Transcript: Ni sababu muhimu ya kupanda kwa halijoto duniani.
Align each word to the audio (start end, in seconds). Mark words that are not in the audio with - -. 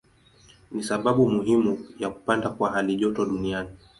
Ni 0.71 0.83
sababu 0.83 1.29
muhimu 1.29 1.85
ya 1.99 2.09
kupanda 2.09 2.49
kwa 2.49 2.71
halijoto 2.71 3.25
duniani. 3.25 3.69